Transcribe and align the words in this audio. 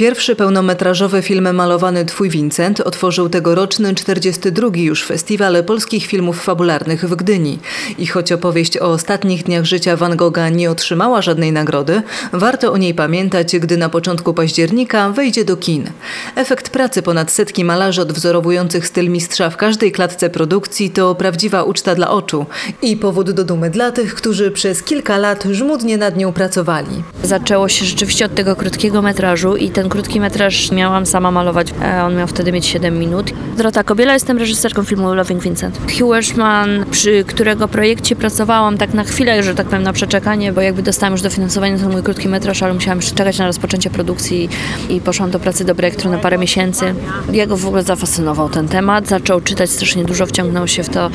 Pierwszy 0.00 0.36
pełnometrażowy 0.36 1.22
film 1.22 1.54
malowany 1.54 2.04
Twój 2.04 2.30
Vincent 2.30 2.80
otworzył 2.80 3.28
tegoroczny 3.28 3.94
42. 3.94 4.68
już 4.74 5.04
Festiwal 5.04 5.64
Polskich 5.64 6.06
Filmów 6.06 6.42
Fabularnych 6.42 7.04
w 7.04 7.16
Gdyni. 7.16 7.58
I 7.98 8.06
choć 8.06 8.32
opowieść 8.32 8.78
o 8.78 8.84
ostatnich 8.84 9.44
dniach 9.44 9.64
życia 9.64 9.96
Van 9.96 10.16
Gogha 10.16 10.48
nie 10.48 10.70
otrzymała 10.70 11.22
żadnej 11.22 11.52
nagrody, 11.52 12.02
warto 12.32 12.72
o 12.72 12.76
niej 12.76 12.94
pamiętać, 12.94 13.58
gdy 13.58 13.76
na 13.76 13.88
początku 13.88 14.34
października 14.34 15.10
wejdzie 15.10 15.44
do 15.44 15.56
kin. 15.56 15.90
Efekt 16.34 16.70
pracy 16.70 17.02
ponad 17.02 17.30
setki 17.30 17.64
malarzy 17.64 18.02
odwzorowujących 18.02 18.86
styl 18.86 19.10
mistrza 19.10 19.50
w 19.50 19.56
każdej 19.56 19.92
klatce 19.92 20.30
produkcji 20.30 20.90
to 20.90 21.14
prawdziwa 21.14 21.62
uczta 21.62 21.94
dla 21.94 22.10
oczu 22.10 22.46
i 22.82 22.96
powód 22.96 23.30
do 23.30 23.44
dumy 23.44 23.70
dla 23.70 23.92
tych, 23.92 24.14
którzy 24.14 24.50
przez 24.50 24.82
kilka 24.82 25.18
lat 25.18 25.44
żmudnie 25.50 25.98
nad 25.98 26.16
nią 26.16 26.32
pracowali. 26.32 27.02
Zaczęło 27.22 27.68
się 27.68 27.84
rzeczywiście 27.84 28.24
od 28.24 28.34
tego 28.34 28.56
krótkiego 28.56 29.02
metrażu 29.02 29.56
i 29.56 29.70
ten 29.70 29.85
ten 29.86 29.90
krótki 29.90 30.20
metraż 30.20 30.72
miałam 30.72 31.06
sama 31.06 31.30
malować. 31.30 31.74
E, 31.82 32.04
on 32.04 32.16
miał 32.16 32.26
wtedy 32.26 32.52
mieć 32.52 32.66
7 32.66 32.98
minut. 32.98 33.32
Dorota 33.56 33.84
Kobiela, 33.84 34.14
jestem 34.14 34.38
reżyserką 34.38 34.84
filmu 34.84 35.14
Loving 35.14 35.42
Vincent. 35.42 35.78
Hugh 35.98 36.14
Ashman, 36.14 36.84
przy 36.90 37.24
którego 37.24 37.68
projekcie 37.68 38.16
pracowałam 38.16 38.78
tak 38.78 38.94
na 38.94 39.04
chwilę, 39.04 39.42
że 39.42 39.54
tak 39.54 39.66
powiem 39.66 39.82
na 39.82 39.92
przeczekanie, 39.92 40.52
bo 40.52 40.60
jakby 40.60 40.82
dostałam 40.82 41.12
już 41.12 41.22
dofinansowanie 41.22 41.76
na 41.76 41.88
mój 41.88 42.02
krótki 42.02 42.28
metraż, 42.28 42.62
ale 42.62 42.74
musiałam 42.74 42.98
jeszcze 42.98 43.14
czekać 43.14 43.38
na 43.38 43.46
rozpoczęcie 43.46 43.90
produkcji 43.90 44.48
i 44.88 45.00
poszłam 45.00 45.30
do 45.30 45.38
pracy 45.38 45.64
do 45.64 45.74
projektu 45.74 46.10
na 46.10 46.18
parę 46.18 46.38
miesięcy. 46.38 46.94
Jego 47.32 47.56
w 47.56 47.66
ogóle 47.66 47.82
zafascynował 47.82 48.48
ten 48.48 48.68
temat, 48.68 49.08
zaczął 49.08 49.40
czytać 49.40 49.70
strasznie 49.70 50.04
dużo, 50.04 50.26
wciągnął 50.26 50.68
się 50.68 50.82
w 50.82 50.88
to 50.88 51.10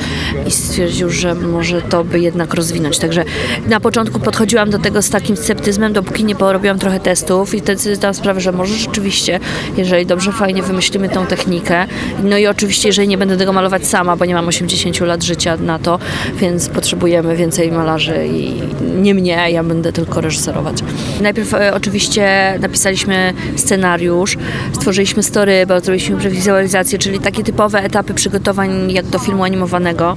i 0.46 0.50
stwierdził, 0.50 1.10
że 1.10 1.34
może 1.34 1.82
to 1.82 2.04
by 2.04 2.20
jednak 2.20 2.54
rozwinąć. 2.54 2.98
Także 2.98 3.24
na 3.68 3.80
początku 3.80 4.20
podchodziłam 4.20 4.70
do 4.70 4.78
tego 4.78 5.02
z 5.02 5.10
takim 5.10 5.36
sceptyzmem, 5.36 5.92
dopóki 5.92 6.24
nie 6.24 6.34
porobiłam 6.34 6.78
trochę 6.78 7.00
testów 7.00 7.54
i 7.54 7.60
wtedy 7.60 7.96
zdałam 7.96 8.14
sprawę, 8.14 8.40
że 8.40 8.52
może 8.52 8.61
rzeczywiście, 8.66 9.40
jeżeli 9.76 10.06
dobrze, 10.06 10.32
fajnie 10.32 10.62
wymyślimy 10.62 11.08
tą 11.08 11.26
technikę. 11.26 11.86
No 12.24 12.38
i 12.38 12.46
oczywiście, 12.46 12.88
jeżeli 12.88 13.08
nie 13.08 13.18
będę 13.18 13.36
tego 13.36 13.52
malować 13.52 13.86
sama, 13.86 14.16
bo 14.16 14.24
nie 14.24 14.34
mam 14.34 14.48
80 14.48 15.00
lat 15.00 15.22
życia 15.22 15.56
na 15.56 15.78
to, 15.78 15.98
więc 16.36 16.68
potrzebujemy 16.68 17.36
więcej 17.36 17.72
malarzy 17.72 18.26
i 18.26 18.62
nie 19.02 19.14
mnie, 19.14 19.50
ja 19.50 19.64
będę 19.64 19.92
tylko 19.92 20.20
reżyserować. 20.20 20.76
Najpierw 21.20 21.54
e, 21.54 21.74
oczywiście 21.74 22.54
napisaliśmy 22.60 23.34
scenariusz, 23.56 24.36
stworzyliśmy 24.72 25.22
story, 25.22 25.66
bo 25.66 25.80
zrobiliśmy 25.80 26.16
prewizualizację, 26.16 26.98
czyli 26.98 27.18
takie 27.18 27.42
typowe 27.42 27.82
etapy 27.82 28.14
przygotowań 28.14 28.92
jak 28.92 29.06
do 29.06 29.18
filmu 29.18 29.44
animowanego, 29.44 30.16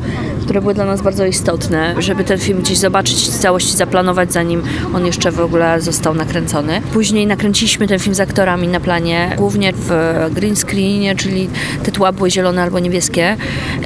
które 0.56 0.62
były 0.62 0.74
dla 0.74 0.86
nas 0.86 1.02
bardzo 1.02 1.26
istotne, 1.26 1.96
żeby 2.00 2.24
ten 2.24 2.40
film 2.40 2.62
gdzieś 2.62 2.78
zobaczyć, 2.78 3.30
całości 3.30 3.78
zaplanować, 3.78 4.34
zanim 4.34 4.64
on 4.94 5.06
jeszcze 5.06 5.32
w 5.32 5.40
ogóle 5.40 5.82
został 5.82 6.14
nakręcony. 6.14 6.82
Później 6.94 7.28
nakręciliśmy 7.28 7.88
ten 7.88 8.00
film 8.00 8.16
z 8.16 8.20
aktorami 8.20 8.68
na 8.68 8.80
planie, 8.80 9.34
głównie 9.38 9.74
w 9.76 9.90
green 10.32 10.56
screenie, 10.56 11.16
czyli 11.16 11.50
te 11.84 11.92
tła 11.92 12.12
były 12.12 12.32
zielone 12.32 12.64
albo 12.64 12.80
niebieskie. 12.80 13.38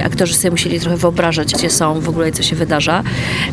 Aktorzy 0.04 0.34
sobie 0.34 0.50
musieli 0.50 0.80
trochę 0.80 0.96
wyobrażać, 0.96 1.54
gdzie 1.54 1.70
są 1.70 2.00
w 2.00 2.08
ogóle 2.08 2.28
i 2.28 2.32
co 2.32 2.42
się 2.42 2.56
wydarza. 2.56 3.02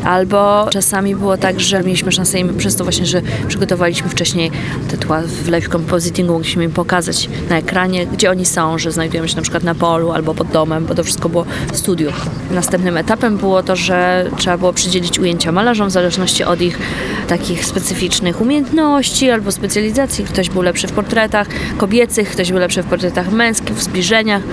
Albo 0.03 0.67
czasami 0.69 1.15
było 1.15 1.37
tak, 1.37 1.59
że 1.59 1.83
mieliśmy 1.83 2.11
szansę 2.11 2.39
im 2.39 2.57
przez 2.57 2.75
to 2.75 2.83
właśnie, 2.83 3.05
że 3.05 3.21
przygotowaliśmy 3.47 4.09
wcześniej 4.09 4.52
te 4.91 4.97
tła 4.97 5.21
w 5.21 5.47
live 5.47 5.69
compositingu, 5.69 6.33
mogliśmy 6.33 6.63
im 6.63 6.71
pokazać 6.71 7.29
na 7.49 7.57
ekranie, 7.57 8.07
gdzie 8.07 8.31
oni 8.31 8.45
są, 8.45 8.77
że 8.77 8.91
znajdujemy 8.91 9.29
się 9.29 9.35
na 9.35 9.41
przykład 9.41 9.63
na 9.63 9.75
polu 9.75 10.11
albo 10.11 10.33
pod 10.33 10.47
domem, 10.47 10.85
bo 10.85 10.95
to 10.95 11.03
wszystko 11.03 11.29
było 11.29 11.45
w 11.73 11.77
studiu. 11.77 12.11
Następnym 12.52 12.97
etapem 12.97 13.06
było 13.31 13.63
to, 13.63 13.75
że 13.75 14.30
trzeba 14.38 14.58
było 14.58 14.73
przydzielić 14.73 15.19
ujęcia 15.19 15.52
malarzom 15.52 15.88
w 15.89 15.91
zależności 15.91 16.44
od 16.44 16.61
ich 16.61 16.80
takich 17.27 17.66
specyficznych 17.66 18.41
umiejętności 18.41 19.31
albo 19.31 19.52
specjalizacji. 19.52 20.25
Ktoś 20.25 20.49
był 20.49 20.61
lepszy 20.61 20.88
w 20.88 20.91
portretach 20.91 21.47
kobiecych, 21.77 22.30
ktoś 22.30 22.52
był 22.52 22.59
lepszy 22.59 22.83
w 22.83 22.86
portretach 22.86 23.31
męskich, 23.31 23.76
w 23.76 23.83
zbliżeniach 23.83 24.43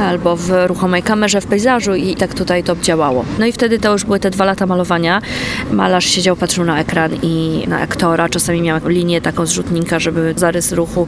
albo 0.00 0.36
w 0.36 0.50
ruchomej 0.66 1.02
kamerze, 1.02 1.40
w 1.40 1.46
pejzażu 1.46 1.94
i 1.94 2.16
tak 2.16 2.34
tutaj 2.34 2.64
to 2.64 2.76
działało. 2.76 3.24
No 3.38 3.46
i 3.46 3.52
wtedy 3.52 3.78
to 3.78 3.92
już 3.92 4.04
były 4.04 4.20
te 4.20 4.30
dwa 4.30 4.44
lata 4.44 4.66
malowania. 4.66 5.22
Malarz 5.70 6.04
siedział, 6.04 6.36
patrzył 6.36 6.64
na 6.64 6.80
ekran 6.80 7.10
i 7.22 7.64
na 7.68 7.80
aktora. 7.80 8.28
Czasami 8.28 8.62
miał 8.62 8.80
linię 8.86 9.20
taką 9.20 9.46
zrzutnika, 9.46 9.98
żeby 9.98 10.34
zarys 10.36 10.72
ruchu 10.72 11.06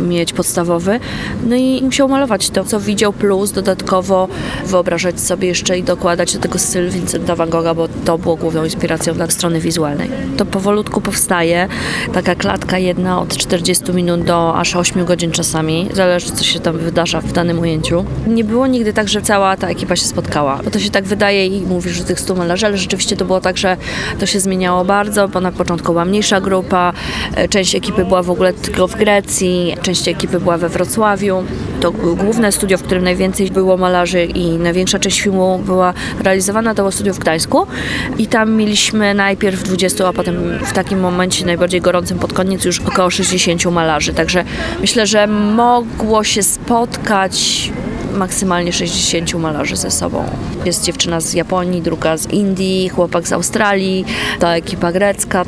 mieć 0.00 0.32
podstawowy. 0.32 1.00
No 1.46 1.56
i 1.56 1.82
musiał 1.84 2.08
malować 2.08 2.50
to, 2.50 2.64
co 2.64 2.80
widział, 2.80 3.12
plus 3.12 3.52
dodatkowo 3.52 4.28
wyobrażać 4.66 5.20
sobie 5.20 5.48
jeszcze 5.48 5.78
i 5.78 5.82
dokładać 5.82 6.29
do 6.32 6.38
tego 6.38 6.58
styl 6.58 6.90
Vincenta 6.90 7.36
van 7.36 7.50
Gogha, 7.50 7.74
bo 7.74 7.88
to 8.04 8.18
było 8.18 8.36
główną 8.36 8.64
inspiracją 8.64 9.14
dla 9.14 9.30
strony 9.30 9.60
wizualnej. 9.60 10.10
To 10.36 10.44
powolutku 10.44 11.00
powstaje, 11.00 11.68
taka 12.12 12.34
klatka 12.34 12.78
jedna 12.78 13.20
od 13.20 13.36
40 13.36 13.92
minut 13.92 14.24
do 14.24 14.56
aż 14.56 14.76
8 14.76 15.04
godzin 15.04 15.30
czasami, 15.30 15.88
zależy 15.94 16.32
co 16.32 16.44
się 16.44 16.60
tam 16.60 16.78
wydarza 16.78 17.20
w 17.20 17.32
danym 17.32 17.58
ujęciu. 17.58 18.04
Nie 18.26 18.44
było 18.44 18.66
nigdy 18.66 18.92
tak, 18.92 19.08
że 19.08 19.22
cała 19.22 19.56
ta 19.56 19.68
ekipa 19.68 19.96
się 19.96 20.06
spotkała, 20.06 20.60
bo 20.64 20.70
to 20.70 20.78
się 20.78 20.90
tak 20.90 21.04
wydaje 21.04 21.46
i 21.46 21.60
mówisz, 21.60 21.92
że 21.92 22.04
tych 22.04 22.20
100 22.20 22.34
malarzy, 22.34 22.66
ale 22.66 22.78
rzeczywiście 22.78 23.16
to 23.16 23.24
było 23.24 23.40
tak, 23.40 23.58
że 23.58 23.76
to 24.18 24.26
się 24.26 24.40
zmieniało 24.40 24.84
bardzo, 24.84 25.28
bo 25.28 25.40
na 25.40 25.52
początku 25.52 25.92
była 25.92 26.04
mniejsza 26.04 26.40
grupa, 26.40 26.92
e, 27.34 27.48
część 27.48 27.74
ekipy 27.74 28.04
była 28.04 28.22
w 28.22 28.30
ogóle 28.30 28.52
tylko 28.52 28.88
w 28.88 28.96
Grecji, 28.96 29.76
część 29.82 30.08
ekipy 30.08 30.40
była 30.40 30.58
we 30.58 30.68
Wrocławiu. 30.68 31.44
To 31.80 31.92
główne 31.92 32.52
studio, 32.52 32.78
w 32.78 32.82
którym 32.82 33.04
najwięcej 33.04 33.50
było 33.50 33.76
malarzy 33.76 34.24
i 34.24 34.58
największa 34.58 34.98
część 34.98 35.20
filmu 35.20 35.60
była 35.66 35.94
realizowana, 36.20 36.74
to 36.74 36.82
było 36.82 36.92
studio 36.92 37.14
w 37.14 37.18
Gdańsku. 37.18 37.66
I 38.18 38.26
tam 38.26 38.52
mieliśmy 38.52 39.14
najpierw 39.14 39.62
20, 39.62 40.08
a 40.08 40.12
potem 40.12 40.58
w 40.64 40.72
takim 40.72 41.00
momencie 41.00 41.46
najbardziej 41.46 41.80
gorącym 41.80 42.18
pod 42.18 42.32
koniec 42.32 42.64
już 42.64 42.80
około 42.80 43.10
60 43.10 43.64
malarzy, 43.64 44.12
także 44.12 44.44
myślę, 44.80 45.06
że 45.06 45.26
mogło 45.26 46.24
się 46.24 46.42
spotkać 46.42 47.70
maksymalnie 48.14 48.72
60 48.72 49.34
malarzy 49.34 49.76
ze 49.76 49.90
sobą. 49.90 50.24
Jest 50.64 50.84
dziewczyna 50.84 51.20
z 51.20 51.34
Japonii, 51.34 51.82
druga 51.82 52.16
z 52.16 52.26
Indii, 52.26 52.88
chłopak 52.88 53.28
z 53.28 53.32
Australii, 53.32 54.04
ta 54.38 54.56
ekipa 54.56 54.92
grecka. 54.92 55.44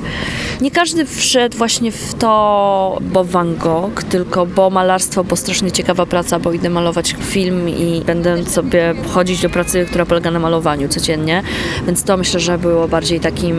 Nie 0.60 0.70
każdy 0.70 1.04
wszedł 1.04 1.58
właśnie 1.58 1.92
w 1.92 2.14
to, 2.14 2.98
bo 3.00 3.24
Van 3.24 3.56
Gogh, 3.56 4.02
tylko 4.02 4.46
bo 4.46 4.70
malarstwo, 4.70 5.24
bo 5.24 5.36
strasznie 5.36 5.72
ciekawa 5.72 6.06
praca, 6.06 6.38
bo 6.38 6.52
idę 6.52 6.70
malować 6.70 7.16
film 7.20 7.68
i 7.68 8.02
będę 8.06 8.44
sobie 8.44 8.94
chodzić 9.08 9.42
do 9.42 9.50
pracy, 9.50 9.86
która 9.88 10.06
polega 10.06 10.30
na 10.30 10.38
malowaniu 10.38 10.88
codziennie, 10.88 11.42
więc 11.86 12.02
to 12.04 12.16
myślę, 12.16 12.40
że 12.40 12.58
było 12.58 12.88
bardziej 12.88 13.20
takim 13.20 13.56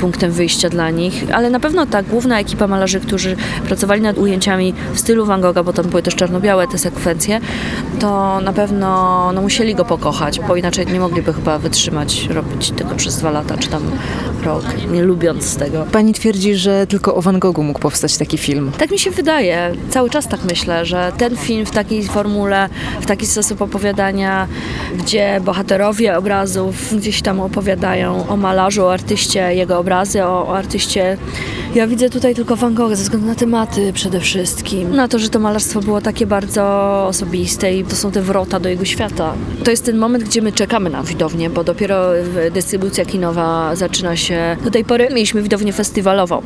punktem 0.00 0.32
wyjścia 0.32 0.68
dla 0.68 0.90
nich, 0.90 1.24
ale 1.32 1.50
na 1.50 1.60
pewno 1.60 1.86
ta 1.86 2.02
główna 2.02 2.40
ekipa 2.40 2.66
malarzy, 2.66 3.00
którzy 3.00 3.36
pracowali 3.66 4.00
nad 4.00 4.18
ujęciami 4.18 4.74
w 4.92 4.98
stylu 5.00 5.26
Van 5.26 5.40
Gogha, 5.40 5.62
bo 5.62 5.72
tam 5.72 5.86
były 5.86 6.02
też 6.02 6.14
czarno-białe 6.14 6.66
te 6.68 6.78
sekwencje, 6.78 7.40
to 8.00 8.40
na 8.40 8.52
pewno 8.52 8.86
no, 9.32 9.42
musieli 9.42 9.74
go 9.74 9.84
pokochać, 9.84 10.40
bo 10.40 10.56
inaczej 10.56 10.86
nie 10.86 11.00
mogliby 11.00 11.32
chyba 11.32 11.58
wytrzymać, 11.58 12.26
robić 12.26 12.70
tego 12.70 12.94
przez 12.94 13.16
dwa 13.16 13.30
lata, 13.30 13.56
czy 13.58 13.68
tam 13.68 13.82
rok, 14.44 14.64
nie 14.92 15.02
lubiąc 15.02 15.56
tego. 15.56 15.86
Pani 15.92 16.12
twierdzi, 16.12 16.54
że 16.54 16.86
tylko 16.86 17.14
o 17.14 17.22
Van 17.22 17.38
Goghu 17.38 17.62
mógł 17.62 17.78
powstać 17.80 18.16
taki 18.16 18.38
film. 18.38 18.72
Tak 18.78 18.90
mi 18.90 18.98
się 18.98 19.10
wydaje. 19.10 19.72
Cały 19.90 20.10
czas 20.10 20.28
tak 20.28 20.44
myślę, 20.44 20.86
że 20.86 21.12
ten 21.18 21.36
film 21.36 21.66
w 21.66 21.70
takiej 21.70 22.04
formule, 22.04 22.68
w 23.00 23.06
taki 23.06 23.26
sposób 23.26 23.62
opowiadania, 23.62 24.48
gdzie 24.98 25.40
bohaterowie 25.44 26.18
obrazów 26.18 26.96
gdzieś 26.96 27.22
tam 27.22 27.40
opowiadają 27.40 28.28
o 28.28 28.36
malarzu, 28.36 28.84
o 28.84 28.92
artyście, 28.92 29.54
jego 29.54 29.78
obrazy, 29.78 30.24
o, 30.24 30.48
o 30.48 30.56
artyście. 30.56 31.16
Ja 31.74 31.86
widzę 31.86 32.10
tutaj 32.10 32.34
tylko 32.34 32.56
Van 32.56 32.74
Gogha 32.74 32.96
ze 32.96 33.02
względu 33.02 33.26
na 33.26 33.34
tematy 33.34 33.92
przede 33.92 34.20
wszystkim. 34.20 34.96
Na 34.96 35.08
to, 35.08 35.18
że 35.18 35.28
to 35.28 35.38
malarstwo 35.38 35.80
było 35.80 36.00
takie 36.00 36.26
bardzo 36.26 36.62
osobiste 37.06 37.74
i 37.74 37.84
to 37.90 37.96
są 37.96 38.10
te 38.10 38.22
wrota 38.22 38.60
do 38.60 38.68
jego 38.68 38.84
świata. 38.84 39.34
To 39.64 39.70
jest 39.70 39.84
ten 39.84 39.98
moment, 39.98 40.24
gdzie 40.24 40.42
my 40.42 40.52
czekamy 40.52 40.90
na 40.90 41.02
widownię, 41.02 41.50
bo 41.50 41.64
dopiero 41.64 42.10
dystrybucja 42.54 43.04
kinowa 43.04 43.76
zaczyna 43.76 44.16
się. 44.16 44.56
Do 44.64 44.70
tej 44.70 44.84
pory 44.84 45.08
mieliśmy 45.08 45.42
widownię 45.42 45.72
festiwalową. 45.72 46.42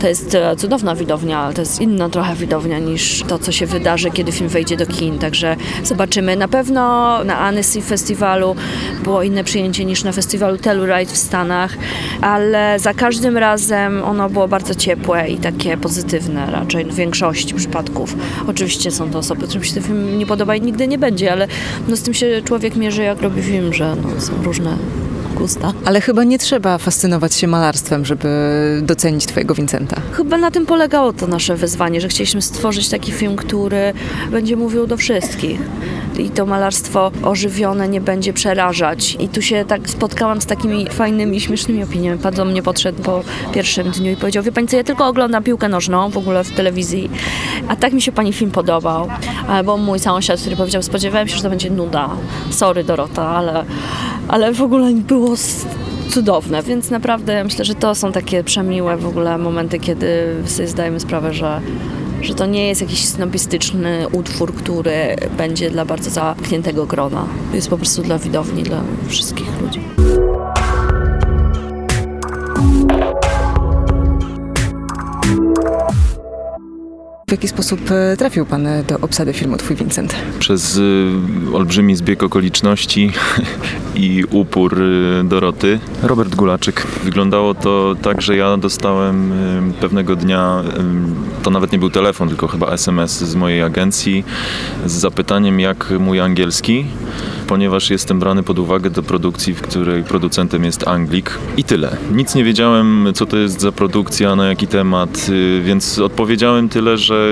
To 0.00 0.08
jest 0.08 0.34
e, 0.34 0.56
cudowna 0.56 0.94
widownia, 0.94 1.38
ale 1.38 1.54
to 1.54 1.60
jest 1.62 1.80
inna 1.80 2.08
trochę 2.08 2.34
widownia 2.34 2.78
niż 2.78 3.22
to, 3.28 3.38
co 3.38 3.52
się 3.52 3.66
wydarzy, 3.66 4.10
kiedy 4.10 4.32
film 4.32 4.48
wejdzie 4.48 4.76
do 4.76 4.86
kin. 4.86 5.18
Także 5.18 5.56
zobaczymy. 5.84 6.36
Na 6.36 6.48
pewno 6.48 6.80
na 7.24 7.38
Annecy 7.38 7.80
Festiwalu 7.80 8.56
było 9.04 9.22
inne 9.22 9.44
przyjęcie 9.44 9.84
niż 9.84 10.04
na 10.04 10.12
festiwalu 10.12 10.58
Telluride 10.58 11.12
w 11.12 11.18
Stanach, 11.18 11.76
ale 12.20 12.78
za 12.78 12.94
każdym 12.94 13.36
razem 13.38 14.04
ono 14.04 14.30
było 14.30 14.48
bardzo 14.48 14.74
ciepłe 14.74 15.28
i 15.28 15.36
takie 15.36 15.76
pozytywne 15.76 16.50
raczej 16.50 16.84
w 16.84 16.94
większości 16.94 17.54
przypadków. 17.54 18.16
Oczywiście 18.48 18.90
są 18.90 19.10
to 19.10 19.18
osoby, 19.18 19.46
którym 19.46 19.64
się 19.64 19.74
ten 19.74 19.82
film 19.82 20.18
nie 20.18 20.26
podoba 20.26 20.56
i 20.56 20.60
nigdy 20.60 20.81
nie 20.86 20.98
będzie, 20.98 21.32
ale 21.32 21.48
no 21.88 21.96
z 21.96 22.02
tym 22.02 22.14
się 22.14 22.42
człowiek 22.44 22.76
mierzy, 22.76 23.02
jak 23.02 23.22
robi 23.22 23.42
film, 23.42 23.74
że 23.74 23.96
no, 24.02 24.20
są 24.20 24.32
różne 24.42 24.76
gusta. 25.32 25.72
Ale 25.84 26.00
chyba 26.00 26.24
nie 26.24 26.38
trzeba 26.38 26.78
fascynować 26.78 27.34
się 27.34 27.46
malarstwem, 27.46 28.04
żeby 28.04 28.28
docenić 28.82 29.26
Twojego 29.26 29.54
Vincenta. 29.54 30.00
Chyba 30.12 30.38
na 30.38 30.50
tym 30.50 30.66
polegało 30.66 31.12
to 31.12 31.26
nasze 31.26 31.56
wyzwanie, 31.56 32.00
że 32.00 32.08
chcieliśmy 32.08 32.42
stworzyć 32.42 32.88
taki 32.88 33.12
film, 33.12 33.36
który 33.36 33.92
będzie 34.30 34.56
mówił 34.56 34.86
do 34.86 34.96
wszystkich. 34.96 35.60
I 36.22 36.30
to 36.30 36.46
malarstwo 36.46 37.10
ożywione 37.22 37.88
nie 37.88 38.00
będzie 38.00 38.32
przerażać. 38.32 39.16
I 39.20 39.28
tu 39.28 39.42
się 39.42 39.64
tak 39.64 39.90
spotkałam 39.90 40.40
z 40.40 40.46
takimi 40.46 40.86
fajnymi, 40.90 41.40
śmiesznymi 41.40 41.82
opiniami. 41.82 42.18
Pan 42.18 42.34
do 42.34 42.44
mnie 42.44 42.62
podszedł 42.62 43.02
po 43.02 43.22
pierwszym 43.52 43.90
dniu 43.90 44.12
i 44.12 44.16
powiedział, 44.16 44.42
wie 44.42 44.52
pani 44.52 44.68
co, 44.68 44.76
ja 44.76 44.84
tylko 44.84 45.06
oglądam 45.06 45.42
piłkę 45.42 45.68
nożną 45.68 46.10
w 46.10 46.16
ogóle 46.16 46.44
w 46.44 46.50
telewizji, 46.50 47.10
a 47.68 47.76
tak 47.76 47.92
mi 47.92 48.02
się 48.02 48.12
pani 48.12 48.32
film 48.32 48.50
podobał. 48.50 49.08
Albo 49.48 49.76
mój 49.76 49.98
sąsiad, 49.98 50.40
który 50.40 50.56
powiedział, 50.56 50.82
spodziewałem 50.82 51.28
się, 51.28 51.36
że 51.36 51.42
to 51.42 51.50
będzie 51.50 51.70
nuda. 51.70 52.10
Sorry 52.50 52.84
Dorota, 52.84 53.28
ale, 53.28 53.64
ale 54.28 54.52
w 54.52 54.62
ogóle 54.62 54.92
było 54.92 55.34
cudowne, 56.08 56.62
więc 56.62 56.90
naprawdę 56.90 57.44
myślę, 57.44 57.64
że 57.64 57.74
to 57.74 57.94
są 57.94 58.12
takie 58.12 58.44
przemiłe 58.44 58.96
w 58.96 59.06
ogóle 59.06 59.38
momenty, 59.38 59.78
kiedy 59.78 60.36
sobie 60.46 60.68
zdajemy 60.68 61.00
sprawę, 61.00 61.34
że 61.34 61.60
że 62.22 62.34
to 62.34 62.46
nie 62.46 62.68
jest 62.68 62.80
jakiś 62.80 63.04
snobistyczny 63.08 64.08
utwór, 64.12 64.54
który 64.54 65.16
będzie 65.36 65.70
dla 65.70 65.84
bardzo 65.84 66.10
zamkniętego 66.10 66.86
grona. 66.86 67.26
Jest 67.54 67.68
po 67.68 67.76
prostu 67.76 68.02
dla 68.02 68.18
widowni, 68.18 68.62
dla 68.62 68.82
wszystkich 69.08 69.60
ludzi. 69.60 69.81
W 77.32 77.34
jaki 77.34 77.48
sposób 77.48 77.80
e, 77.90 78.16
trafił 78.16 78.46
Pan 78.46 78.66
e, 78.66 78.84
do 78.84 78.98
obsady 79.00 79.32
filmu 79.32 79.56
Twój 79.56 79.76
Vincent? 79.76 80.16
Przez 80.38 80.76
y, 80.76 81.10
olbrzymi 81.52 81.96
zbieg 81.96 82.22
okoliczności 82.22 83.12
i 83.94 84.24
upór 84.30 84.76
Doroty. 85.24 85.78
Robert 86.02 86.34
Gulaczyk. 86.34 86.86
Wyglądało 87.04 87.54
to 87.54 87.94
tak, 88.02 88.22
że 88.22 88.36
ja 88.36 88.56
dostałem 88.56 89.32
pewnego 89.80 90.16
dnia, 90.16 90.62
to 91.42 91.50
nawet 91.50 91.72
nie 91.72 91.78
był 91.78 91.90
telefon, 91.90 92.28
tylko 92.28 92.48
chyba 92.48 92.70
SMS 92.70 93.18
z 93.18 93.34
mojej 93.34 93.62
agencji 93.62 94.24
z 94.86 94.92
zapytaniem, 94.92 95.60
jak 95.60 95.90
mój 96.00 96.20
angielski 96.20 96.86
ponieważ 97.52 97.90
jestem 97.90 98.18
brany 98.20 98.42
pod 98.42 98.58
uwagę 98.58 98.90
do 98.90 99.02
produkcji, 99.02 99.54
w 99.54 99.62
której 99.62 100.02
producentem 100.02 100.64
jest 100.64 100.88
Anglik. 100.88 101.38
I 101.56 101.64
tyle. 101.64 101.96
Nic 102.12 102.34
nie 102.34 102.44
wiedziałem, 102.44 103.08
co 103.14 103.26
to 103.26 103.36
jest 103.36 103.60
za 103.60 103.72
produkcja, 103.72 104.36
na 104.36 104.46
jaki 104.46 104.66
temat, 104.66 105.26
y, 105.28 105.62
więc 105.64 105.98
odpowiedziałem 105.98 106.68
tyle, 106.68 106.98
że 106.98 107.28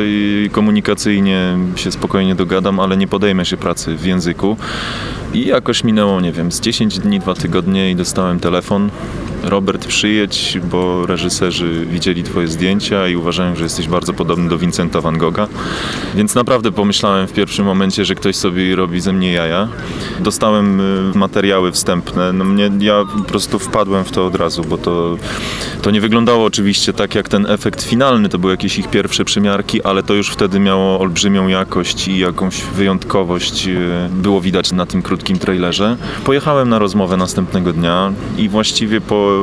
komunikacyjnie 0.53 1.59
się 1.77 1.93
spokojnie 1.93 2.35
dogadam, 2.35 2.81
ale 2.81 2.97
nie 2.97 3.09
podejmę 3.09 3.45
się 3.45 3.57
pracy 3.57 3.97
w 3.97 4.05
języku. 4.05 4.57
I 5.35 5.47
jakoś 5.47 5.85
minęło, 5.85 6.21
nie 6.21 6.33
wiem, 6.33 6.53
z 6.53 6.61
10 6.61 6.99
dni, 6.99 7.21
2 7.21 7.35
tygodnie 7.35 7.91
i 7.91 7.97
dostałem 7.97 8.41
telefon 8.41 8.91
Robert, 9.43 9.87
przyjedź, 9.87 10.59
bo 10.71 11.07
reżyserzy 11.07 11.87
widzieli 11.87 12.23
twoje 12.23 12.49
zdjęcia 12.49 13.09
i 13.09 13.17
uważają, 13.17 13.57
że 13.57 13.65
jesteś 13.65 13.89
bardzo 13.89 14.13
podobny 14.13 14.49
do 14.49 14.59
Vincenta 14.59 15.01
van 15.01 15.19
Gogha. 15.19 15.49
Więc 16.15 16.35
naprawdę 16.35 16.73
pomyślałem 16.73 17.27
w 17.27 17.33
pierwszym 17.33 17.67
momencie, 17.67 18.05
że 18.05 18.15
ktoś 18.15 18.37
sobie 18.37 18.77
robi 18.77 19.01
ze 19.01 19.13
mnie 19.13 19.33
jaja. 19.33 19.69
Dostałem 20.21 20.81
y, 20.81 21.19
materiały 21.19 21.73
wstępne. 21.73 22.33
No 22.33 22.45
mnie, 22.45 22.71
ja 22.81 23.05
po 23.19 23.25
prostu 23.25 23.59
wpadłem 23.59 24.05
w 24.05 24.11
to 24.11 24.27
od 24.27 24.35
razu, 24.35 24.65
bo 24.65 24.79
to, 24.79 25.17
to 25.83 25.91
nie 25.91 26.01
wyglądało 26.01 26.45
oczywiście 26.45 26.93
tak 26.93 27.15
jak 27.15 27.29
ten 27.29 27.47
efekt 27.47 27.83
finalny. 27.83 28.29
To 28.29 28.39
były 28.39 28.53
jakieś 28.53 28.79
ich 28.79 28.91
pierwsze 28.91 29.25
przymiarki, 29.25 29.83
ale 29.83 30.03
to 30.03 30.15
już 30.15 30.31
wtedy 30.31 30.61
miało 30.61 31.01
olbrzymią 31.01 31.49
jakość 31.49 32.09
i 32.09 32.19
jakąś 32.19 32.63
wyjątkowość 32.63 33.67
y, 33.67 33.79
było 34.11 34.41
widać 34.41 34.73
na 34.73 34.87
tym 34.87 35.03
krótkim 35.03 35.20
trailerze. 35.39 35.97
Pojechałem 36.25 36.69
na 36.69 36.79
rozmowę 36.79 37.17
następnego 37.17 37.73
dnia 37.73 38.13
i 38.39 38.49
właściwie 38.49 39.01
po 39.01 39.41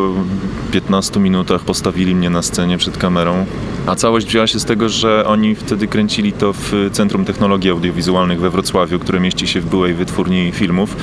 15 0.68 1.19
minutach 1.19 1.62
postawili 1.62 2.16
mnie 2.16 2.30
na 2.30 2.42
scenie 2.42 2.78
przed 2.78 2.98
kamerą. 2.98 3.46
A 3.86 3.96
całość 3.96 4.28
wzięła 4.28 4.48
się 4.48 4.60
z 4.60 4.66
tego, 4.66 4.90
że 4.90 5.25
oni 5.25 5.56
wtedy 5.56 5.88
kręcili 5.88 6.31
to 6.31 6.54
w 6.54 6.90
Centrum 6.92 7.25
Technologii 7.25 7.72
Audiowizualnych 7.72 8.40
we 8.40 8.50
Wrocławiu, 8.50 9.00
które 9.00 9.19
mieści 9.19 9.48
się 9.48 9.62
w 9.62 9.66
byłej 9.66 9.94
wytwórni 9.94 10.52
filmów. 10.52 10.96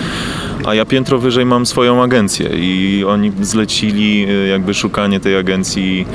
A 0.65 0.75
ja 0.75 0.85
piętro 0.85 1.19
wyżej 1.19 1.47
mam 1.47 1.67
swoją 1.67 2.03
agencję 2.03 2.51
i 2.55 3.05
oni 3.05 3.33
zlecili 3.41 4.27
y, 4.31 4.49
jakby 4.49 4.75
szukanie 4.75 5.21
tej 5.21 5.37
agencji 5.37 6.07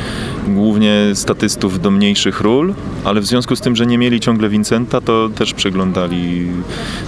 głównie 0.48 0.94
statystów 1.14 1.82
do 1.82 1.92
mniejszych 1.92 2.42
ról, 2.42 2.74
ale 3.04 3.22
w 3.22 3.26
związku 3.26 3.56
z 3.56 3.62
tym, 3.62 3.76
że 3.76 3.86
nie 3.86 3.98
mieli 3.98 4.20
ciągle 4.20 4.50
Vincenta, 4.50 5.02
to 5.02 5.30
też 5.30 5.54
przeglądali 5.54 6.48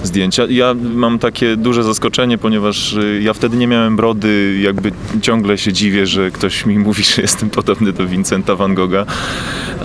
zdjęcia. 0.03 0.43
Ja 0.49 0.75
mam 0.95 1.19
takie 1.19 1.55
duże 1.57 1.83
zaskoczenie, 1.83 2.37
ponieważ 2.37 2.93
y, 2.93 3.21
ja 3.23 3.33
wtedy 3.33 3.57
nie 3.57 3.67
miałem 3.67 3.95
brody, 3.95 4.59
jakby 4.61 4.91
ciągle 5.21 5.57
się 5.57 5.73
dziwię, 5.73 6.07
że 6.07 6.30
ktoś 6.31 6.65
mi 6.65 6.79
mówi, 6.79 7.03
że 7.03 7.21
jestem 7.21 7.49
podobny 7.49 7.93
do 7.93 8.07
Vincenta 8.07 8.55
van 8.55 8.75
Gogha, 8.75 9.05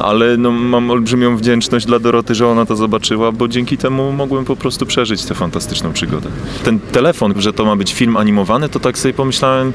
ale 0.00 0.36
no, 0.36 0.50
mam 0.50 0.90
olbrzymią 0.90 1.36
wdzięczność 1.36 1.86
dla 1.86 1.98
Doroty, 1.98 2.34
że 2.34 2.48
ona 2.48 2.66
to 2.66 2.76
zobaczyła, 2.76 3.32
bo 3.32 3.48
dzięki 3.48 3.78
temu 3.78 4.12
mogłem 4.12 4.44
po 4.44 4.56
prostu 4.56 4.86
przeżyć 4.86 5.24
tę 5.24 5.34
fantastyczną 5.34 5.92
przygodę. 5.92 6.28
Ten 6.64 6.80
telefon, 6.80 7.34
że 7.36 7.52
to 7.52 7.64
ma 7.64 7.76
być 7.76 7.94
film 7.94 8.16
animowany, 8.16 8.68
to 8.68 8.80
tak 8.80 8.98
sobie 8.98 9.14
pomyślałem, 9.14 9.72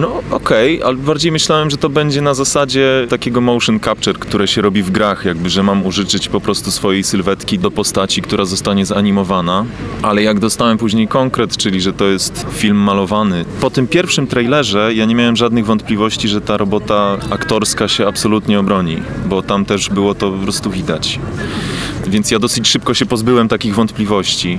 no 0.00 0.22
okej, 0.30 0.76
okay, 0.76 0.88
ale 0.88 0.96
bardziej 0.96 1.32
myślałem, 1.32 1.70
że 1.70 1.76
to 1.76 1.88
będzie 1.88 2.22
na 2.22 2.34
zasadzie 2.34 3.06
takiego 3.08 3.40
motion 3.40 3.80
capture, 3.80 4.18
które 4.18 4.48
się 4.48 4.62
robi 4.62 4.82
w 4.82 4.90
grach, 4.90 5.24
jakby, 5.24 5.50
że 5.50 5.62
mam 5.62 5.86
użyczyć 5.86 6.28
po 6.28 6.40
prostu 6.40 6.70
swojej 6.70 7.04
sylwetki 7.04 7.58
do 7.58 7.70
postaci, 7.70 8.22
która 8.22 8.44
zostanie 8.44 8.86
zanimowana. 8.86 9.64
Ale 10.02 10.22
jak 10.22 10.38
dostałem 10.38 10.78
później 10.78 11.08
konkret, 11.08 11.56
czyli 11.56 11.80
że 11.80 11.92
to 11.92 12.04
jest 12.04 12.46
film 12.52 12.76
malowany, 12.76 13.44
po 13.60 13.70
tym 13.70 13.86
pierwszym 13.86 14.26
trailerze 14.26 14.94
ja 14.94 15.04
nie 15.04 15.14
miałem 15.14 15.36
żadnych 15.36 15.66
wątpliwości, 15.66 16.28
że 16.28 16.40
ta 16.40 16.56
robota 16.56 17.18
aktorska 17.30 17.88
się 17.88 18.06
absolutnie 18.06 18.60
obroni, 18.60 19.02
bo 19.26 19.42
tam 19.42 19.64
też 19.64 19.88
było 19.88 20.14
to 20.14 20.30
po 20.30 20.38
prostu 20.38 20.70
widać. 20.70 21.18
Więc 22.06 22.30
ja 22.30 22.38
dosyć 22.38 22.68
szybko 22.68 22.94
się 22.94 23.06
pozbyłem 23.06 23.48
takich 23.48 23.74
wątpliwości 23.74 24.58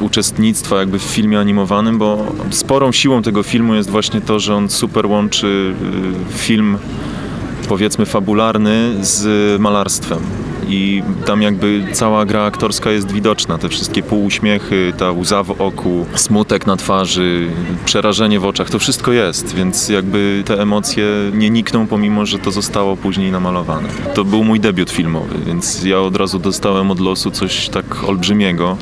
uczestnictwa 0.00 0.76
jakby 0.76 0.98
w 0.98 1.02
filmie 1.02 1.38
animowanym, 1.38 1.98
bo 1.98 2.26
sporą 2.50 2.92
siłą 2.92 3.22
tego 3.22 3.42
filmu 3.42 3.74
jest 3.74 3.90
właśnie 3.90 4.20
to, 4.20 4.38
że 4.38 4.54
on 4.54 4.70
super 4.70 5.06
łączy 5.06 5.74
y, 6.32 6.38
film 6.38 6.78
powiedzmy 7.68 8.06
fabularny 8.06 8.94
z 9.00 9.60
malarstwem 9.60 10.18
i 10.70 11.02
tam 11.26 11.42
jakby 11.42 11.86
cała 11.92 12.24
gra 12.24 12.42
aktorska 12.42 12.90
jest 12.90 13.12
widoczna. 13.12 13.58
Te 13.58 13.68
wszystkie 13.68 14.02
półuśmiechy, 14.02 14.92
ta 14.98 15.12
łza 15.12 15.42
w 15.42 15.50
oku, 15.50 16.06
smutek 16.14 16.66
na 16.66 16.76
twarzy, 16.76 17.48
przerażenie 17.84 18.40
w 18.40 18.44
oczach, 18.44 18.70
to 18.70 18.78
wszystko 18.78 19.12
jest, 19.12 19.54
więc 19.54 19.88
jakby 19.88 20.42
te 20.46 20.62
emocje 20.62 21.06
nie 21.34 21.50
nikną, 21.50 21.86
pomimo, 21.86 22.26
że 22.26 22.38
to 22.38 22.50
zostało 22.50 22.96
później 22.96 23.32
namalowane. 23.32 23.88
To 24.14 24.24
był 24.24 24.44
mój 24.44 24.60
debiut 24.60 24.90
filmowy, 24.90 25.34
więc 25.46 25.84
ja 25.84 26.00
od 26.00 26.16
razu 26.16 26.38
dostałem 26.38 26.90
od 26.90 27.00
losu 27.00 27.30
coś 27.30 27.68
tak 27.68 28.04
olbrzymiego. 28.04 28.76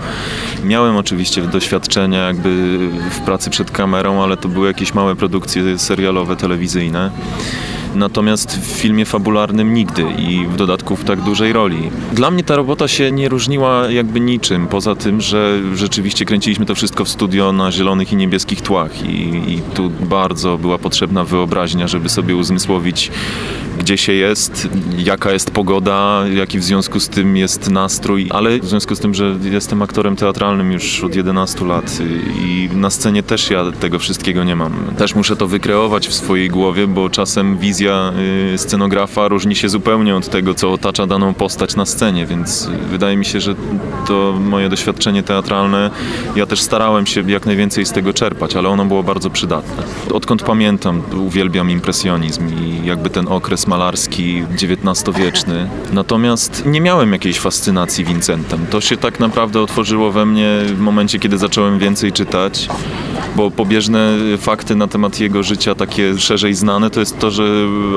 Miałem 0.64 0.96
oczywiście 0.96 1.43
doświadczenia 1.43 2.26
jakby 2.26 2.79
w 3.11 3.20
pracy 3.20 3.50
przed 3.50 3.70
kamerą, 3.70 4.23
ale 4.23 4.37
to 4.37 4.49
były 4.49 4.69
jakieś 4.69 4.94
małe 4.94 5.17
produkcje 5.17 5.79
serialowe, 5.79 6.37
telewizyjne. 6.37 7.11
Natomiast 7.95 8.61
w 8.61 8.66
filmie 8.66 9.04
fabularnym 9.04 9.75
nigdy 9.75 10.04
i 10.18 10.47
w 10.47 10.57
dodatku 10.57 10.97
w 10.97 11.04
tak 11.04 11.21
dużej 11.21 11.52
roli. 11.52 11.90
Dla 12.12 12.30
mnie 12.30 12.45
ta 12.45 12.57
robota 12.57 12.88
się 12.88 13.12
nie 13.12 13.28
różniła 13.28 13.90
jakby 13.90 14.21
niczym, 14.21 14.66
poza 14.66 14.95
tym, 14.95 15.21
że 15.21 15.61
rzeczywiście 15.75 16.25
kręciliśmy 16.25 16.66
to 16.66 16.75
wszystko 16.75 17.04
w 17.04 17.09
studio 17.09 17.52
na 17.52 17.73
zielonych 17.73 18.12
i 18.12 18.16
niebieskich 18.16 18.62
tłach 18.62 19.02
i, 19.02 19.52
i 19.52 19.61
tu 19.75 19.90
bardzo 19.90 20.59
była 20.59 20.78
potrzebna 20.78 21.25
wyobraźnia, 21.25 21.88
żeby 21.88 22.09
sobie 22.09 22.37
uzmysłowić, 22.37 23.11
gdzie 23.78 23.97
się 23.97 24.12
jest, 24.12 24.68
jaka 24.99 25.33
jest 25.33 25.50
pogoda, 25.50 26.25
jaki 26.35 26.59
w 26.59 26.64
związku 26.64 27.00
z 27.00 27.09
tym 27.09 27.37
jest 27.37 27.71
nastrój, 27.71 28.28
ale 28.30 28.59
w 28.59 28.66
związku 28.66 28.95
z 28.95 29.00
tym, 29.00 29.14
że 29.14 29.37
jestem 29.42 29.83
aktorem 29.83 30.16
teatralnym 30.16 30.73
już 30.73 31.04
od 31.04 31.14
11 31.14 31.64
lat 31.64 31.99
i 32.40 32.68
na 32.73 32.90
scenie 32.90 33.23
też 33.23 33.50
ja 33.50 33.73
tego 33.80 33.99
wszystkiego 33.99 34.45
nie 34.45 34.57
mam. 34.57 34.73
Też 34.99 35.14
muszę 35.14 35.37
to 35.37 35.47
wykreować 35.47 36.09
w 36.09 36.14
swojej 36.14 36.49
głowie, 36.49 36.87
bo 36.87 37.11
czasem 37.11 37.59
wizja 37.59 37.77
wizja 37.78 38.12
y, 38.54 38.58
scenografa 38.58 39.28
różni 39.28 39.56
się 39.56 39.68
zupełnie 39.68 40.16
od 40.16 40.28
tego, 40.28 40.54
co 40.54 40.73
otacza 40.73 41.06
daną 41.06 41.35
postać 41.35 41.76
na 41.76 41.87
scenie, 41.87 42.26
więc 42.26 42.68
wydaje 42.90 43.16
mi 43.16 43.25
się, 43.25 43.40
że 43.40 43.54
to 44.06 44.35
moje 44.40 44.68
doświadczenie 44.68 45.23
teatralne, 45.23 45.90
ja 46.37 46.47
też 46.47 46.61
starałem 46.61 47.06
się 47.06 47.30
jak 47.30 47.47
najwięcej 47.47 47.87
z 47.87 47.92
tego 47.92 48.12
czerpać, 48.12 48.56
ale 48.56 48.68
ono 48.68 48.85
było 48.85 49.02
bardzo 49.02 49.30
przydatne. 49.30 49.82
Odkąd 50.12 50.42
pamiętam, 50.42 51.02
uwielbiam 51.26 51.70
impresjonizm 51.70 52.49
i 52.62 52.87
jakby 52.87 53.11
ten 53.11 53.28
okres 53.28 53.66
malarski 53.66 54.42
XIX-wieczny. 54.62 55.68
Natomiast 55.92 56.66
nie 56.66 56.80
miałem 56.80 57.12
jakiejś 57.12 57.38
fascynacji 57.38 58.04
Vincentem. 58.04 58.66
To 58.70 58.80
się 58.80 58.97
tak 58.97 59.20
naprawdę 59.20 59.61
otworzyło 59.61 60.12
we 60.12 60.26
mnie 60.26 60.49
w 60.66 60.78
momencie, 60.78 61.18
kiedy 61.18 61.38
zacząłem 61.38 61.78
więcej 61.78 62.12
czytać, 62.12 62.68
bo 63.38 63.50
pobieżne 63.50 64.16
fakty 64.38 64.76
na 64.76 64.87
temat 64.87 65.21
jego 65.21 65.42
życia, 65.42 65.75
takie 65.75 66.18
szerzej 66.18 66.54
znane, 66.54 66.90
to 66.90 67.00
jest 67.00 67.18
to, 67.18 67.30
że 67.30 67.45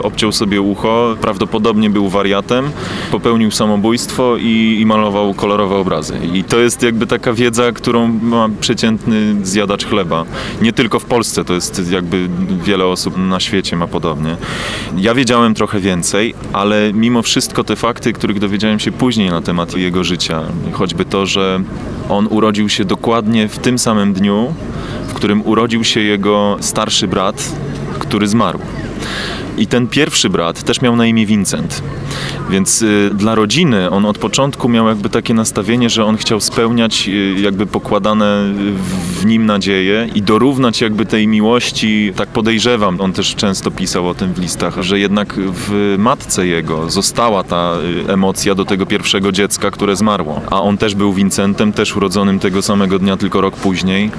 obciął 0.04 0.32
sobie 0.32 0.62
ucho, 0.62 1.16
prawdopodobnie 1.22 1.90
był 1.90 2.10
wariatem, 2.10 2.72
popełnił 3.12 3.52
samobójstwo 3.52 4.38
i, 4.38 4.78
i 4.82 4.86
malował 4.86 5.34
kolorowe 5.34 5.76
obrazy. 5.76 6.20
I 6.34 6.44
to 6.44 6.60
jest 6.60 6.84
jakby 6.84 7.08
taka 7.08 7.34
wiedza, 7.34 7.72
którą 7.72 8.08
ma 8.22 8.50
przeciętny 8.60 9.36
zjadacz 9.44 9.86
chleba. 9.86 10.26
Nie 10.62 10.74
tylko 10.74 11.00
w 11.00 11.06
Polsce, 11.06 11.46
to 11.46 11.54
jest 11.54 11.92
jakby 11.92 12.30
wiele 12.64 12.86
osób 12.86 13.18
na 13.18 13.40
świecie 13.40 13.76
ma 13.76 13.88
podobnie. 13.88 14.38
Ja 14.98 15.14
wiedziałem 15.14 15.54
trochę 15.54 15.80
więcej, 15.80 16.34
ale 16.54 16.92
mimo 16.94 17.22
wszystko 17.22 17.64
te 17.64 17.76
fakty, 17.76 18.14
których 18.14 18.40
dowiedziałem 18.40 18.80
się 18.80 18.92
później 18.92 19.30
na 19.30 19.42
temat 19.42 19.78
jego 19.78 20.04
życia, 20.04 20.42
choćby 20.72 21.06
to, 21.06 21.26
że 21.26 21.60
On 22.10 22.28
urodził 22.30 22.70
się 22.70 22.86
dokładnie 22.86 23.48
w 23.48 23.58
tym 23.58 23.80
samym 23.80 24.14
dniu, 24.14 24.54
w 25.12 25.14
którym 25.14 25.42
urodził 25.46 25.84
się 25.84 26.00
jego 26.00 26.58
starszy 26.60 27.08
brat, 27.08 27.52
który 28.00 28.28
zmarł. 28.28 28.60
I 29.58 29.68
ten 29.68 29.88
pierwszy 29.88 30.30
brat 30.30 30.64
też 30.64 30.82
miał 30.82 30.96
na 30.96 31.06
imię 31.06 31.26
Vincent. 31.26 31.84
Więc 32.52 32.82
y, 32.82 33.12
dla 33.14 33.36
rodziny 33.36 33.90
on 33.90 34.06
od 34.06 34.18
początku 34.18 34.70
miał 34.70 34.88
jakby 34.88 35.10
takie 35.10 35.34
nastawienie, 35.34 35.90
że 35.90 36.06
on 36.06 36.18
chciał 36.18 36.40
spełniać 36.40 37.08
y, 37.08 37.36
jakby 37.42 37.66
pokładane 37.66 38.44
w, 39.14 39.26
nim 39.26 39.46
nadzieje 39.46 40.10
i 40.16 40.22
dorównać 40.22 40.82
jakby 40.82 41.06
tej 41.06 41.28
miłości, 41.28 42.14
tak 42.16 42.30
podejrzewam, 42.30 43.02
on 43.02 43.14
też 43.14 43.36
często 43.36 43.72
pisał 43.72 44.10
o 44.10 44.14
tym 44.14 44.34
w 44.34 44.40
listach, 44.40 44.82
że 44.82 45.00
jednak 45.00 45.34
w 45.38 45.96
matce 45.98 46.48
jego 46.48 46.90
została 46.90 47.44
ta 47.44 47.74
y, 48.08 48.14
emocja 48.14 48.56
do 48.56 48.66
tego 48.66 48.86
pierwszego 48.86 49.32
dziecka, 49.32 49.72
które 49.72 49.96
zmarło. 49.96 50.42
A 50.52 50.62
on 50.62 50.78
też 50.78 50.96
był 50.96 51.14
Vincentem, 51.14 51.74
też 51.74 51.96
urodzonym 51.96 52.40
tego 52.40 52.62
samego 52.62 53.00
dnia, 53.00 53.18
tylko 53.18 53.42
rok 53.42 53.56
później. 53.56 54.12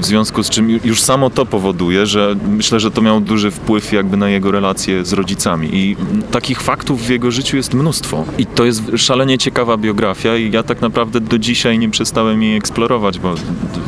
W 0.00 0.04
związku 0.06 0.42
z 0.42 0.50
czym 0.50 0.68
ju- 0.68 0.80
już 0.86 1.02
samo 1.02 1.30
to 1.30 1.46
powoduje, 1.46 2.06
że 2.06 2.36
myślę, 2.56 2.80
że 2.80 2.90
to 2.90 3.02
miał 3.02 3.20
duży 3.20 3.50
wpływ 3.50 3.92
jakby 3.92 4.16
na 4.16 4.28
jego 4.28 4.50
relacje 4.50 5.04
z 5.04 5.12
rodzicami. 5.12 5.68
I 5.72 5.96
takich 6.30 6.60
faktów 6.60 7.02
w 7.02 7.10
jego 7.10 7.30
życiu 7.30 7.56
jest 7.56 7.73
mnóstwo. 7.74 8.24
I 8.38 8.46
to 8.46 8.64
jest 8.64 8.82
szalenie 8.96 9.38
ciekawa 9.38 9.76
biografia 9.76 10.36
i 10.36 10.50
ja 10.50 10.62
tak 10.62 10.80
naprawdę 10.80 11.20
do 11.20 11.38
dzisiaj 11.38 11.78
nie 11.78 11.90
przestałem 11.90 12.42
jej 12.42 12.56
eksplorować, 12.56 13.18
bo 13.18 13.34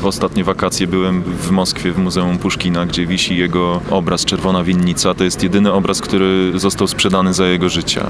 w 0.00 0.06
ostatnie 0.06 0.44
wakacje 0.44 0.86
byłem 0.86 1.22
w 1.22 1.50
Moskwie 1.50 1.92
w 1.92 1.98
Muzeum 1.98 2.38
Puszkina, 2.38 2.86
gdzie 2.86 3.06
wisi 3.06 3.36
jego 3.36 3.80
obraz 3.90 4.24
Czerwona 4.24 4.64
Winnica. 4.64 5.14
To 5.14 5.24
jest 5.24 5.42
jedyny 5.42 5.72
obraz, 5.72 6.00
który 6.00 6.52
został 6.54 6.86
sprzedany 6.86 7.34
za 7.34 7.46
jego 7.46 7.68
życia. 7.68 8.06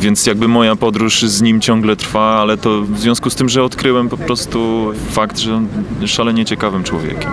Więc 0.00 0.26
jakby 0.26 0.48
moja 0.48 0.76
podróż 0.76 1.22
z 1.22 1.42
nim 1.42 1.60
ciągle 1.60 1.96
trwa, 1.96 2.38
ale 2.40 2.56
to 2.56 2.82
w 2.82 2.98
związku 2.98 3.30
z 3.30 3.34
tym, 3.34 3.48
że 3.48 3.64
odkryłem 3.64 4.08
po 4.08 4.16
prostu 4.16 4.90
fakt, 5.10 5.38
że 5.38 5.62
szalenie 6.06 6.44
ciekawym 6.44 6.84
człowiekiem. 6.84 7.30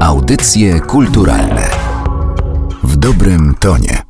Audycje 0.00 0.80
kulturalne 0.80 1.70
w 2.82 2.96
dobrym 2.96 3.54
tonie. 3.60 4.01